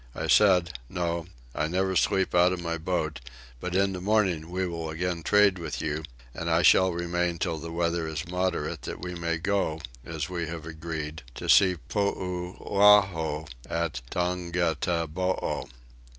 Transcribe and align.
I 0.15 0.25
said: 0.25 0.73
"No, 0.89 1.27
I 1.53 1.67
never 1.67 1.95
sleep 1.95 2.33
out 2.33 2.51
of 2.53 2.59
my 2.59 2.79
boat; 2.79 3.19
but 3.59 3.75
in 3.75 3.93
the 3.93 4.01
morning 4.01 4.49
we 4.49 4.65
will 4.67 4.89
again 4.89 5.21
trade 5.21 5.59
with 5.59 5.79
you, 5.79 6.01
and 6.33 6.49
I 6.49 6.63
shall 6.63 6.91
remain 6.91 7.37
till 7.37 7.59
the 7.59 7.71
weather 7.71 8.07
is 8.07 8.27
moderate 8.27 8.81
that 8.81 8.99
we 8.99 9.13
may 9.13 9.37
go, 9.37 9.79
as 10.03 10.27
we 10.27 10.47
have 10.47 10.65
agreed, 10.65 11.21
to 11.35 11.47
see 11.47 11.75
Poulaho 11.87 13.45
at 13.69 14.01
Tongataboo." 14.09 15.69